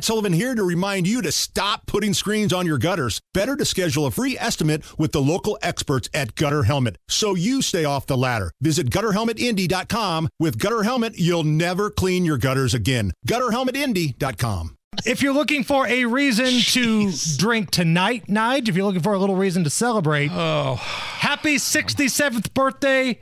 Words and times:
Matt 0.00 0.06
Sullivan 0.06 0.32
here 0.32 0.54
to 0.54 0.62
remind 0.64 1.06
you 1.06 1.20
to 1.20 1.30
stop 1.30 1.84
putting 1.84 2.14
screens 2.14 2.54
on 2.54 2.64
your 2.64 2.78
gutters. 2.78 3.20
Better 3.34 3.54
to 3.54 3.66
schedule 3.66 4.06
a 4.06 4.10
free 4.10 4.34
estimate 4.38 4.82
with 4.98 5.12
the 5.12 5.20
local 5.20 5.58
experts 5.60 6.08
at 6.14 6.34
Gutter 6.36 6.62
Helmet 6.62 6.96
so 7.06 7.34
you 7.34 7.60
stay 7.60 7.84
off 7.84 8.06
the 8.06 8.16
ladder. 8.16 8.50
Visit 8.62 8.88
gutterhelmetindy.com. 8.88 10.30
With 10.38 10.58
Gutter 10.58 10.84
Helmet, 10.84 11.18
you'll 11.18 11.44
never 11.44 11.90
clean 11.90 12.24
your 12.24 12.38
gutters 12.38 12.72
again. 12.72 13.12
Gutterhelmetindy.com. 13.28 14.74
If 15.04 15.20
you're 15.20 15.34
looking 15.34 15.64
for 15.64 15.86
a 15.86 16.06
reason 16.06 16.46
to 16.46 17.12
drink 17.36 17.70
tonight, 17.70 18.26
Nige, 18.26 18.70
if 18.70 18.76
you're 18.76 18.86
looking 18.86 19.02
for 19.02 19.12
a 19.12 19.18
little 19.18 19.36
reason 19.36 19.64
to 19.64 19.70
celebrate, 19.70 20.30
Oh, 20.32 20.76
happy 20.76 21.56
67th 21.56 22.54
birthday 22.54 23.20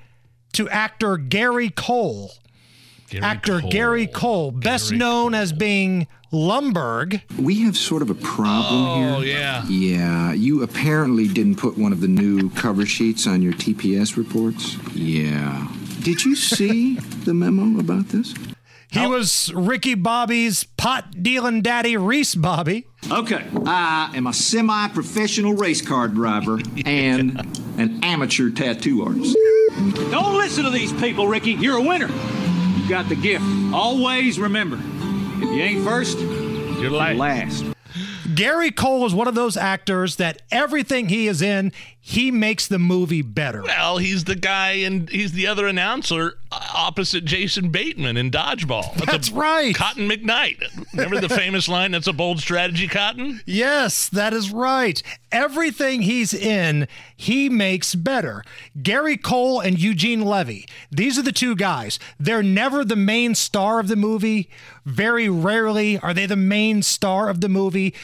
to 0.53 0.69
actor 0.69 1.17
Gary 1.17 1.71
Cole. 1.71 2.31
Gary 3.09 3.25
actor 3.25 3.61
Cole. 3.61 3.71
Gary 3.71 4.07
Cole, 4.07 4.51
best 4.51 4.91
Gary 4.91 4.99
known 4.99 5.35
as 5.35 5.53
being 5.53 6.07
Lumbergh. 6.33 7.23
We 7.39 7.63
have 7.63 7.77
sort 7.77 8.03
of 8.03 8.11
a 8.11 8.15
problem 8.15 9.01
here. 9.01 9.15
Oh, 9.15 9.21
here. 9.21 9.39
yeah. 9.39 9.67
Yeah, 9.69 10.33
you 10.33 10.63
apparently 10.63 11.27
didn't 11.27 11.57
put 11.57 11.79
one 11.79 11.93
of 11.93 12.01
the 12.01 12.09
new 12.09 12.51
cover 12.51 12.85
sheets 12.85 13.27
on 13.27 13.41
your 13.41 13.55
TPS 13.55 14.17
reports. 14.17 14.77
Yeah. 14.95 15.69
Did 16.03 16.25
you 16.25 16.37
see 16.37 16.95
the 17.25 17.33
memo 17.35 17.81
about 17.81 18.09
this? 18.09 18.35
He 18.91 19.07
was 19.07 19.53
Ricky 19.55 19.95
Bobby's 19.95 20.65
pot 20.65 21.23
dealing 21.23 21.61
daddy, 21.61 21.99
Reese 21.99 22.35
Bobby. 22.35 22.87
Okay, 23.11 23.45
I 23.67 24.11
am 24.15 24.27
a 24.27 24.33
semi 24.33 24.89
professional 24.89 25.53
race 25.53 25.83
car 25.83 26.09
driver 26.09 26.59
and 26.87 27.39
an 27.79 28.03
amateur 28.03 28.49
tattoo 28.51 29.05
artist. 29.05 29.37
Don't 30.11 30.39
listen 30.39 30.65
to 30.65 30.71
these 30.71 30.93
people, 30.95 31.29
Ricky. 31.29 31.53
You're 31.53 31.77
a 31.77 31.83
winner. 31.83 32.09
Got 32.89 33.11
the 33.11 33.17
gift. 33.17 33.45
Always 33.75 34.41
remember 34.41 34.79
if 35.37 35.43
you 35.43 35.63
ain't 35.63 35.85
first, 35.85 36.19
You're 36.19 36.91
you're 36.91 37.15
last. 37.19 37.67
Gary 38.35 38.71
Cole 38.71 39.07
is 39.07 39.15
one 39.15 39.29
of 39.29 39.35
those 39.35 39.57
actors 39.57 40.17
that 40.17 40.43
everything 40.51 41.09
he 41.09 41.29
is 41.29 41.41
in, 41.43 41.73
he 42.01 42.31
makes 42.31 42.67
the 42.67 42.79
movie 42.79 43.23
better. 43.23 43.63
well, 43.63 43.99
he's 43.99 44.25
the 44.25 44.35
guy 44.35 44.73
and 44.73 45.09
he's 45.11 45.33
the 45.33 45.47
other 45.47 45.67
announcer 45.67 46.39
uh, 46.51 46.67
opposite 46.75 47.25
Jason 47.27 47.69
Bateman 47.71 48.17
in 48.17 48.31
Dodgeball. 48.31 48.95
That's 49.05 49.31
a- 49.31 49.35
right. 49.35 49.75
Cotton 49.75 50.09
McKnight. 50.09 50.63
Remember 50.95 51.21
the 51.21 51.29
famous 51.29 51.69
line, 51.69 51.91
that's 51.91 52.07
a 52.07 52.13
bold 52.15 52.39
strategy, 52.41 52.89
Cotton? 52.89 53.41
Yes, 53.45 54.09
that 54.09 54.33
is 54.33 54.51
right. 54.51 55.03
Everything 55.31 56.03
he's 56.03 56.33
in, 56.33 56.89
he 57.15 57.51
makes 57.51 57.95
better. 57.95 58.43
Gary 58.83 59.19
Cole 59.19 59.61
and 59.61 59.79
Eugene 59.79 60.23
Levy, 60.23 60.67
these 60.91 61.19
are 61.19 61.23
the 61.23 61.33
two 61.33 61.55
guys. 61.55 61.99
They're 62.19 62.43
never 62.43 62.85
the 62.85 62.97
main 62.97 63.35
star 63.35 63.81
of 63.81 63.89
the 63.89 63.97
movie. 63.97 64.49
Very 64.87 65.29
rarely 65.29 65.99
are 65.99 66.15
they 66.15 66.25
the 66.25 66.37
main 66.37 66.83
star 66.83 67.29
of 67.29 67.43
the 67.43 67.49
movie. 67.51 67.95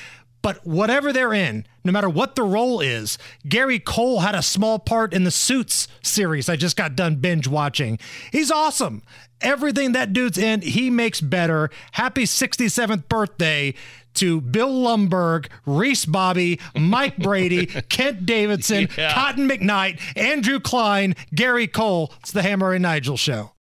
But 0.45 0.67
whatever 0.67 1.11
they're 1.11 1.33
in, 1.33 1.67
no 1.84 1.91
matter 1.91 2.09
what 2.11 2.34
the 2.34 2.42
role 2.42 2.83
is, 2.83 3.17
Gary 3.48 3.78
Cole 3.78 4.20
had 4.20 4.34
a 4.34 4.42
small 4.42 4.78
part 4.78 5.14
in 5.14 5.25
the 5.25 5.31
Suits 5.31 5.89
series 6.03 6.50
I 6.50 6.56
just 6.56 6.77
got 6.77 6.95
done 6.95 7.17
binge 7.17 7.48
watching. 7.48 7.98
He's 8.31 8.50
awesome. 8.50 9.03
Everything 9.41 9.92
that 9.92 10.12
dude's 10.12 10.37
in, 10.37 10.61
he 10.61 10.91
makes 10.91 11.22
better. 11.22 11.70
Happy 11.92 12.25
67th 12.25 13.09
birthday 13.09 13.72
to 14.17 14.42
Bill 14.42 14.69
Lumbergh, 14.69 15.47
Reese 15.65 16.05
Bobby, 16.05 16.61
Mike 16.77 17.17
Brady, 17.17 17.65
Kent 17.89 18.27
Davidson, 18.27 18.89
Yeah. 18.98 19.15
Cotton 19.15 19.48
McKnight, 19.48 19.98
Andrew 20.15 20.61
Klein, 20.61 21.17
Gary 21.34 21.67
Cole. 21.67 22.12
It's 22.20 22.33
the 22.33 22.42
Hammer 22.42 22.75
and 22.75 22.83
Nigel 22.83 23.17
show. 23.17 23.50